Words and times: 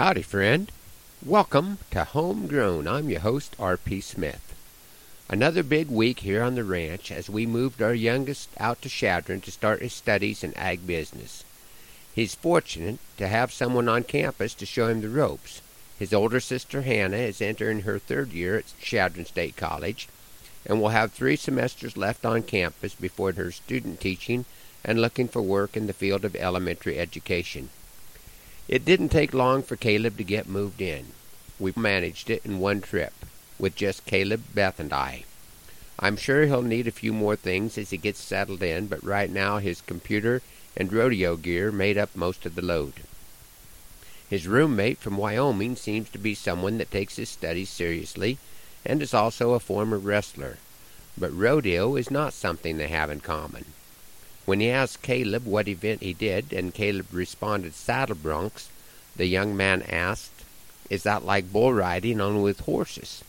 Howdy, 0.00 0.22
friend. 0.22 0.72
Welcome 1.22 1.76
to 1.90 2.04
Homegrown. 2.04 2.88
I'm 2.88 3.10
your 3.10 3.20
host, 3.20 3.54
R.P. 3.58 4.00
Smith. 4.00 4.54
Another 5.28 5.62
big 5.62 5.90
week 5.90 6.20
here 6.20 6.42
on 6.42 6.54
the 6.54 6.64
ranch 6.64 7.12
as 7.12 7.28
we 7.28 7.44
moved 7.44 7.82
our 7.82 7.92
youngest 7.92 8.48
out 8.58 8.80
to 8.80 8.88
Chadron 8.88 9.42
to 9.42 9.50
start 9.50 9.82
his 9.82 9.92
studies 9.92 10.42
in 10.42 10.56
ag 10.56 10.86
business. 10.86 11.44
He's 12.14 12.34
fortunate 12.34 12.98
to 13.18 13.28
have 13.28 13.52
someone 13.52 13.90
on 13.90 14.04
campus 14.04 14.54
to 14.54 14.64
show 14.64 14.88
him 14.88 15.02
the 15.02 15.10
ropes. 15.10 15.60
His 15.98 16.14
older 16.14 16.40
sister 16.40 16.80
Hannah 16.80 17.18
is 17.18 17.42
entering 17.42 17.82
her 17.82 17.98
third 17.98 18.32
year 18.32 18.56
at 18.56 18.72
Chadron 18.80 19.26
State 19.26 19.56
College 19.56 20.08
and 20.64 20.80
will 20.80 20.88
have 20.88 21.12
three 21.12 21.36
semesters 21.36 21.98
left 21.98 22.24
on 22.24 22.44
campus 22.44 22.94
before 22.94 23.32
her 23.32 23.52
student 23.52 24.00
teaching 24.00 24.46
and 24.82 24.98
looking 24.98 25.28
for 25.28 25.42
work 25.42 25.76
in 25.76 25.86
the 25.86 25.92
field 25.92 26.24
of 26.24 26.34
elementary 26.36 26.98
education. 26.98 27.68
It 28.70 28.84
didn't 28.84 29.08
take 29.08 29.34
long 29.34 29.64
for 29.64 29.74
Caleb 29.74 30.16
to 30.18 30.22
get 30.22 30.46
moved 30.46 30.80
in. 30.80 31.06
We 31.58 31.72
managed 31.74 32.30
it 32.30 32.46
in 32.46 32.60
one 32.60 32.80
trip, 32.80 33.12
with 33.58 33.74
just 33.74 34.06
Caleb, 34.06 34.44
Beth, 34.54 34.78
and 34.78 34.92
I. 34.92 35.24
I'm 35.98 36.16
sure 36.16 36.46
he'll 36.46 36.62
need 36.62 36.86
a 36.86 36.92
few 36.92 37.12
more 37.12 37.34
things 37.34 37.76
as 37.76 37.90
he 37.90 37.96
gets 37.96 38.20
settled 38.20 38.62
in, 38.62 38.86
but 38.86 39.02
right 39.02 39.28
now 39.28 39.58
his 39.58 39.80
computer 39.80 40.40
and 40.76 40.92
rodeo 40.92 41.34
gear 41.34 41.72
made 41.72 41.98
up 41.98 42.14
most 42.14 42.46
of 42.46 42.54
the 42.54 42.62
load. 42.62 42.92
His 44.28 44.46
roommate 44.46 44.98
from 44.98 45.16
Wyoming 45.16 45.74
seems 45.74 46.08
to 46.10 46.18
be 46.18 46.36
someone 46.36 46.78
that 46.78 46.92
takes 46.92 47.16
his 47.16 47.28
studies 47.28 47.70
seriously 47.70 48.38
and 48.86 49.02
is 49.02 49.12
also 49.12 49.54
a 49.54 49.58
former 49.58 49.98
wrestler. 49.98 50.58
But 51.18 51.36
rodeo 51.36 51.96
is 51.96 52.08
not 52.08 52.34
something 52.34 52.76
they 52.76 52.86
have 52.86 53.10
in 53.10 53.18
common. 53.18 53.64
When 54.50 54.58
he 54.58 54.68
asked 54.68 55.02
Caleb 55.02 55.46
what 55.46 55.68
event 55.68 56.02
he 56.02 56.12
did, 56.12 56.52
and 56.52 56.74
Caleb 56.74 57.06
responded 57.12 57.72
saddle 57.72 58.16
broncs, 58.16 58.66
the 59.14 59.26
young 59.26 59.56
man 59.56 59.80
asked, 59.82 60.42
Is 60.90 61.04
that 61.04 61.24
like 61.24 61.52
bull 61.52 61.72
riding 61.72 62.20
only 62.20 62.42
with 62.42 62.58
horses? 62.58 63.22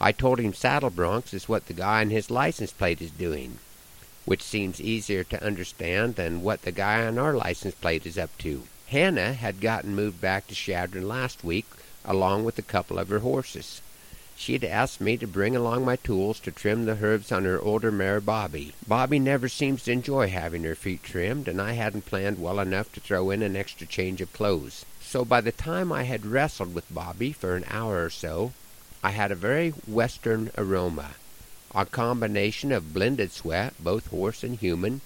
I 0.00 0.12
told 0.12 0.38
him 0.38 0.54
saddle 0.54 0.90
broncs 0.90 1.34
is 1.34 1.46
what 1.46 1.66
the 1.66 1.74
guy 1.74 2.00
on 2.00 2.08
his 2.08 2.30
license 2.30 2.72
plate 2.72 3.02
is 3.02 3.10
doing, 3.10 3.58
which 4.24 4.42
seems 4.42 4.80
easier 4.80 5.24
to 5.24 5.44
understand 5.44 6.14
than 6.14 6.40
what 6.40 6.62
the 6.62 6.72
guy 6.72 7.04
on 7.04 7.18
our 7.18 7.34
license 7.34 7.74
plate 7.74 8.06
is 8.06 8.16
up 8.16 8.30
to. 8.38 8.62
Hannah 8.86 9.34
had 9.34 9.60
gotten 9.60 9.94
moved 9.94 10.22
back 10.22 10.46
to 10.46 10.54
Chadron 10.54 11.06
last 11.06 11.44
week 11.44 11.66
along 12.02 12.46
with 12.46 12.58
a 12.58 12.62
couple 12.62 12.98
of 12.98 13.10
her 13.10 13.18
horses. 13.18 13.82
She 14.38 14.52
had 14.52 14.64
asked 14.64 15.00
me 15.00 15.16
to 15.16 15.26
bring 15.26 15.56
along 15.56 15.86
my 15.86 15.96
tools 15.96 16.38
to 16.40 16.50
trim 16.50 16.84
the 16.84 16.96
hooves 16.96 17.32
on 17.32 17.44
her 17.44 17.58
older 17.58 17.90
mare 17.90 18.20
Bobby. 18.20 18.74
Bobby 18.86 19.18
never 19.18 19.48
seems 19.48 19.84
to 19.84 19.92
enjoy 19.92 20.28
having 20.28 20.62
her 20.64 20.74
feet 20.74 21.02
trimmed, 21.02 21.48
and 21.48 21.58
I 21.58 21.72
hadn't 21.72 22.04
planned 22.04 22.38
well 22.38 22.60
enough 22.60 22.92
to 22.92 23.00
throw 23.00 23.30
in 23.30 23.40
an 23.40 23.56
extra 23.56 23.86
change 23.86 24.20
of 24.20 24.34
clothes. 24.34 24.84
So 25.00 25.24
by 25.24 25.40
the 25.40 25.52
time 25.52 25.90
I 25.90 26.02
had 26.02 26.26
wrestled 26.26 26.74
with 26.74 26.92
Bobby 26.92 27.32
for 27.32 27.56
an 27.56 27.64
hour 27.70 28.04
or 28.04 28.10
so, 28.10 28.52
I 29.02 29.12
had 29.12 29.32
a 29.32 29.34
very 29.34 29.70
western 29.70 30.50
aroma, 30.58 31.12
a 31.74 31.86
combination 31.86 32.72
of 32.72 32.92
blended 32.92 33.32
sweat, 33.32 33.72
both 33.80 34.08
horse 34.08 34.44
and 34.44 34.58
human, 34.58 35.00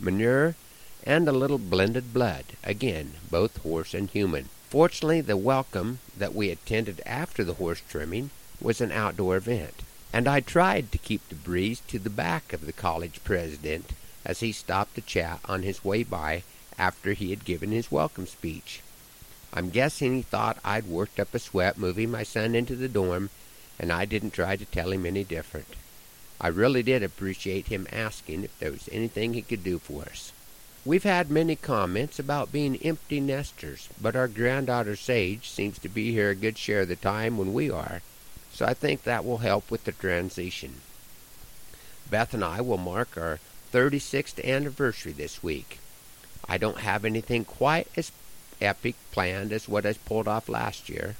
manure, 0.00 0.56
and 1.04 1.28
a 1.28 1.32
little 1.32 1.58
blended 1.58 2.12
blood, 2.12 2.46
again, 2.64 3.12
both 3.30 3.58
horse 3.58 3.94
and 3.94 4.10
human. 4.10 4.48
Fortunately, 4.68 5.20
the 5.20 5.36
welcome 5.36 6.00
that 6.18 6.34
we 6.34 6.50
attended 6.50 7.00
after 7.06 7.44
the 7.44 7.54
horse 7.54 7.80
trimming 7.88 8.30
was 8.62 8.80
an 8.80 8.92
outdoor 8.92 9.36
event, 9.36 9.82
and 10.12 10.28
I 10.28 10.40
tried 10.40 10.92
to 10.92 10.98
keep 10.98 11.28
the 11.28 11.34
breeze 11.34 11.80
to 11.88 11.98
the 11.98 12.10
back 12.10 12.52
of 12.52 12.66
the 12.66 12.72
college 12.72 13.20
president 13.24 13.90
as 14.24 14.40
he 14.40 14.52
stopped 14.52 14.94
to 14.94 15.00
chat 15.00 15.40
on 15.46 15.62
his 15.62 15.84
way 15.84 16.02
by 16.02 16.42
after 16.78 17.12
he 17.12 17.30
had 17.30 17.44
given 17.44 17.70
his 17.70 17.90
welcome 17.90 18.26
speech. 18.26 18.80
I'm 19.52 19.70
guessing 19.70 20.14
he 20.14 20.22
thought 20.22 20.58
I'd 20.64 20.86
worked 20.86 21.20
up 21.20 21.34
a 21.34 21.38
sweat 21.38 21.76
moving 21.76 22.10
my 22.10 22.22
son 22.22 22.54
into 22.54 22.74
the 22.74 22.88
dorm, 22.88 23.30
and 23.78 23.92
I 23.92 24.04
didn't 24.04 24.32
try 24.32 24.56
to 24.56 24.64
tell 24.64 24.92
him 24.92 25.04
any 25.04 25.24
different. 25.24 25.74
I 26.40 26.48
really 26.48 26.82
did 26.82 27.02
appreciate 27.02 27.68
him 27.68 27.86
asking 27.92 28.44
if 28.44 28.58
there 28.58 28.72
was 28.72 28.88
anything 28.90 29.34
he 29.34 29.42
could 29.42 29.62
do 29.62 29.78
for 29.78 30.02
us. 30.02 30.32
We've 30.84 31.04
had 31.04 31.30
many 31.30 31.54
comments 31.54 32.18
about 32.18 32.50
being 32.50 32.76
empty 32.78 33.20
nesters, 33.20 33.88
but 34.00 34.16
our 34.16 34.26
granddaughter 34.26 34.96
Sage 34.96 35.48
seems 35.48 35.78
to 35.78 35.88
be 35.88 36.12
here 36.12 36.30
a 36.30 36.34
good 36.34 36.58
share 36.58 36.80
of 36.80 36.88
the 36.88 36.96
time 36.96 37.38
when 37.38 37.52
we 37.52 37.70
are, 37.70 38.02
so 38.52 38.66
I 38.66 38.74
think 38.74 39.02
that 39.02 39.24
will 39.24 39.38
help 39.38 39.70
with 39.70 39.84
the 39.84 39.92
transition. 39.92 40.82
Beth 42.10 42.34
and 42.34 42.44
I 42.44 42.60
will 42.60 42.76
mark 42.76 43.16
our 43.16 43.40
36th 43.72 44.44
anniversary 44.44 45.12
this 45.12 45.42
week. 45.42 45.78
I 46.46 46.58
don't 46.58 46.80
have 46.80 47.06
anything 47.06 47.46
quite 47.46 47.88
as 47.96 48.12
epic 48.60 48.96
planned 49.10 49.52
as 49.52 49.68
what 49.68 49.86
I 49.86 49.94
pulled 49.94 50.28
off 50.28 50.48
last 50.48 50.90
year. 50.90 51.16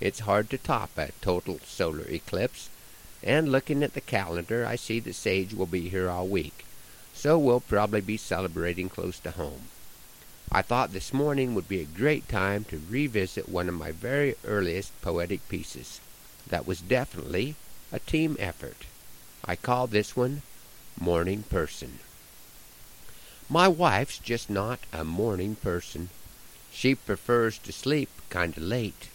It's 0.00 0.20
hard 0.20 0.48
to 0.50 0.58
top 0.58 0.96
a 0.96 1.10
total 1.20 1.58
solar 1.64 2.06
eclipse, 2.08 2.70
and 3.22 3.50
looking 3.50 3.82
at 3.82 3.94
the 3.94 4.00
calendar, 4.00 4.64
I 4.64 4.76
see 4.76 5.00
that 5.00 5.14
Sage 5.14 5.54
will 5.54 5.66
be 5.66 5.88
here 5.88 6.08
all 6.08 6.28
week, 6.28 6.64
so 7.14 7.36
we'll 7.36 7.60
probably 7.60 8.02
be 8.02 8.16
celebrating 8.16 8.88
close 8.88 9.18
to 9.20 9.32
home. 9.32 9.62
I 10.52 10.62
thought 10.62 10.92
this 10.92 11.12
morning 11.12 11.54
would 11.54 11.66
be 11.66 11.80
a 11.80 11.98
great 11.98 12.28
time 12.28 12.62
to 12.64 12.80
revisit 12.88 13.48
one 13.48 13.68
of 13.68 13.74
my 13.74 13.90
very 13.90 14.36
earliest 14.44 14.92
poetic 15.02 15.48
pieces 15.48 16.00
that 16.48 16.66
was 16.66 16.80
definitely 16.80 17.54
a 17.92 17.98
team 17.98 18.36
effort. 18.38 18.86
I 19.44 19.56
call 19.56 19.86
this 19.86 20.16
one 20.16 20.42
Morning 20.98 21.42
Person. 21.44 21.98
My 23.48 23.68
wife's 23.68 24.18
just 24.18 24.50
not 24.50 24.80
a 24.92 25.04
morning 25.04 25.54
person. 25.54 26.08
She 26.72 26.96
prefers 26.96 27.58
to 27.58 27.72
sleep 27.72 28.10
kind 28.28 28.56
of 28.56 28.62
late, 28.62 29.08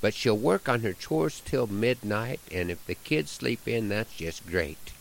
but 0.00 0.14
she'll 0.14 0.38
work 0.38 0.66
on 0.66 0.80
her 0.80 0.94
chores 0.94 1.42
till 1.44 1.66
midnight, 1.66 2.40
and 2.50 2.70
if 2.70 2.84
the 2.86 2.94
kids 2.94 3.30
sleep 3.30 3.68
in, 3.68 3.90
that's 3.90 4.16
just 4.16 4.46
great. 4.46 4.92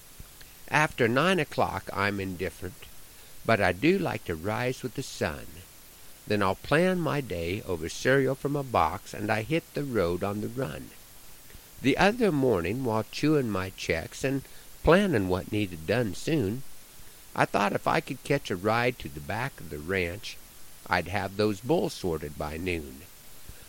After 0.67 1.07
nine 1.07 1.39
o'clock, 1.39 1.89
I'm 1.93 2.19
indifferent, 2.19 2.83
but 3.45 3.61
I 3.61 3.71
do 3.71 3.97
like 3.97 4.25
to 4.25 4.35
rise 4.35 4.83
with 4.83 4.95
the 4.95 5.03
sun. 5.03 5.45
Then 6.27 6.43
I'll 6.43 6.55
plan 6.55 6.99
my 6.99 7.21
day 7.21 7.61
over 7.65 7.87
cereal 7.87 8.35
from 8.35 8.55
a 8.57 8.63
box, 8.63 9.13
and 9.13 9.31
I 9.31 9.43
hit 9.43 9.63
the 9.73 9.83
road 9.83 10.21
on 10.21 10.41
the 10.41 10.49
run. 10.49 10.89
The 11.85 11.99
other 11.99 12.31
morning, 12.31 12.83
while 12.83 13.05
chewing 13.11 13.51
my 13.51 13.69
Chex 13.69 14.23
and 14.23 14.41
planning 14.83 15.27
what 15.27 15.51
needed 15.51 15.85
done 15.85 16.15
soon, 16.15 16.63
I 17.35 17.45
thought 17.45 17.73
if 17.73 17.85
I 17.85 17.99
could 17.99 18.23
catch 18.23 18.49
a 18.49 18.55
ride 18.55 18.97
to 18.97 19.07
the 19.07 19.19
back 19.19 19.59
of 19.59 19.69
the 19.69 19.77
ranch, 19.77 20.35
I'd 20.87 21.09
have 21.09 21.37
those 21.37 21.59
bulls 21.59 21.93
sorted 21.93 22.39
by 22.39 22.57
noon. 22.57 23.01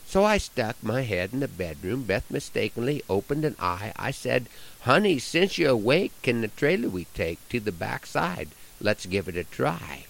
So 0.06 0.24
I 0.24 0.38
stuck 0.38 0.82
my 0.82 1.02
head 1.02 1.34
in 1.34 1.40
the 1.40 1.46
bedroom. 1.46 2.04
Beth 2.04 2.30
mistakenly 2.30 3.02
opened 3.06 3.44
an 3.44 3.54
eye. 3.58 3.92
I 3.96 4.12
said, 4.12 4.46
Honey, 4.80 5.18
since 5.18 5.58
you're 5.58 5.72
awake, 5.72 6.12
can 6.22 6.40
the 6.40 6.48
trailer 6.48 6.88
we 6.88 7.04
take 7.12 7.46
to 7.50 7.60
the 7.60 7.70
back 7.70 8.06
side? 8.06 8.48
Let's 8.80 9.04
give 9.04 9.28
it 9.28 9.36
a 9.36 9.44
try. 9.44 10.06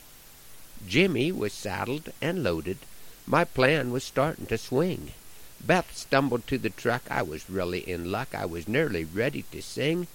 Jimmy 0.87 1.33
was 1.33 1.53
saddled 1.53 2.13
and 2.23 2.45
loaded. 2.45 2.79
My 3.27 3.43
plan 3.43 3.91
was 3.91 4.05
starting 4.05 4.47
to 4.47 4.59
swing. 4.59 5.11
Beth 5.61 5.97
stumbled 5.97 6.47
to 6.47 6.59
the 6.59 6.71
truck. 6.71 7.03
I 7.11 7.23
was 7.23 7.51
really 7.51 7.89
in 7.89 8.11
luck. 8.11 8.35
I 8.35 8.47
was 8.47 8.69
nearly 8.69 9.05
ready 9.05 9.43
to 9.53 9.63
sing, 9.63 10.07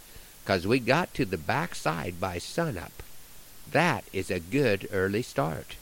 'cause 0.46 0.66
we 0.68 0.80
got 0.80 1.14
to 1.16 1.26
the 1.26 1.38
back 1.38 1.76
side 1.76 2.20
by 2.20 2.38
sunup. 2.38 3.04
That 3.72 4.04
is 4.12 4.30
a 4.30 4.40
good 4.40 4.88
early 4.92 5.22
start. 5.22 5.76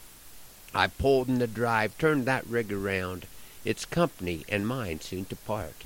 I 0.74 0.88
pulled 0.88 1.28
in 1.28 1.40
the 1.40 1.48
drive, 1.48 1.98
turned 1.98 2.26
that 2.26 2.46
rig 2.48 2.72
around. 2.72 3.26
Its 3.66 3.86
company 3.86 4.46
and 4.48 4.68
mine 4.68 5.02
soon 5.02 5.26
to 5.26 5.36
part. 5.36 5.84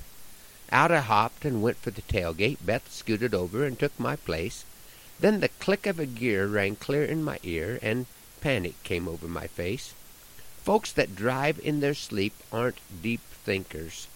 Out 0.70 0.92
I 0.92 1.00
hopped 1.00 1.44
and 1.44 1.62
went 1.62 1.78
for 1.78 1.90
the 1.90 2.02
tailgate. 2.02 2.64
Beth 2.64 2.92
scooted 2.92 3.34
over 3.34 3.64
and 3.64 3.78
took 3.78 3.98
my 3.98 4.16
place. 4.16 4.64
Then 5.20 5.40
the 5.40 5.48
click 5.48 5.86
of 5.86 5.98
a 5.98 6.06
gear 6.06 6.46
rang 6.46 6.76
clear 6.76 7.04
in 7.04 7.22
my 7.22 7.38
ear, 7.42 7.78
and 7.82 8.06
panic 8.40 8.82
came 8.82 9.08
over 9.08 9.26
my 9.26 9.46
face. 9.46 9.92
Folks 10.64 10.92
that 10.92 11.14
drive 11.14 11.60
in 11.62 11.80
their 11.80 11.92
sleep 11.92 12.32
aren't 12.50 12.78
deep 13.02 13.20
thinkers, 13.44 14.08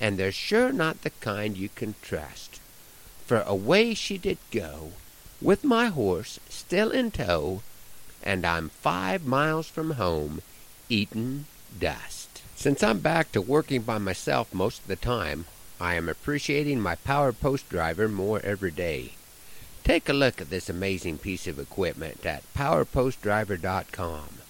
and 0.00 0.18
they're 0.18 0.32
sure 0.32 0.72
not 0.72 1.02
the 1.02 1.10
kind 1.20 1.56
you 1.56 1.68
can 1.68 1.94
trust. 2.02 2.58
For 3.26 3.42
away 3.42 3.94
she 3.94 4.18
did 4.18 4.38
go, 4.50 4.90
with 5.40 5.62
my 5.62 5.86
horse 5.86 6.40
still 6.48 6.90
in 6.90 7.12
tow, 7.12 7.62
and 8.24 8.44
I'm 8.44 8.70
five 8.70 9.24
miles 9.24 9.68
from 9.68 9.92
home, 9.92 10.42
eatin' 10.88 11.46
dust. 11.78 12.42
Since 12.56 12.82
I'm 12.82 12.98
back 12.98 13.30
to 13.30 13.40
working 13.40 13.82
by 13.82 13.98
myself 13.98 14.52
most 14.52 14.80
of 14.80 14.88
the 14.88 14.96
time, 14.96 15.44
I 15.80 15.94
am 15.94 16.08
appreciating 16.08 16.80
my 16.80 16.96
power 16.96 17.32
post 17.32 17.68
driver 17.68 18.08
more 18.08 18.40
every 18.42 18.72
day. 18.72 19.12
Take 19.84 20.08
a 20.08 20.12
look 20.12 20.40
at 20.40 20.50
this 20.50 20.68
amazing 20.68 21.18
piece 21.18 21.46
of 21.46 21.60
equipment 21.60 22.26
at 22.26 22.42
powerpostdriver.com. 22.54 24.43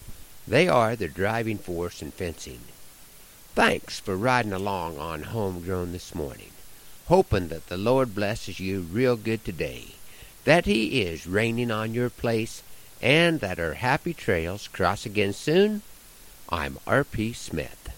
They 0.47 0.69
are 0.69 0.95
the 0.95 1.09
driving 1.09 1.59
force 1.59 2.03
in 2.03 2.11
fencing. 2.11 2.61
Thanks 3.55 3.99
for 3.99 4.17
riding 4.17 4.53
along 4.53 4.99
on 4.99 5.23
Homegrown 5.23 5.93
this 5.93 6.15
morning. 6.15 6.51
Hoping 7.07 7.49
that 7.49 7.69
the 7.69 7.77
Lord 7.77 8.15
blesses 8.15 8.61
you 8.61 8.81
real 8.81 9.17
good 9.17 9.45
today, 9.45 9.95
that 10.45 10.67
He 10.67 11.03
is 11.03 11.27
raining 11.27 11.71
on 11.71 11.95
your 11.95 12.11
place, 12.11 12.63
and 13.01 13.41
that 13.41 13.59
our 13.59 13.75
happy 13.75 14.13
trails 14.13 14.69
cross 14.69 15.07
again 15.07 15.33
soon. 15.33 15.83
I'm 16.49 16.79
R.P. 16.87 17.33
Smith. 17.33 17.89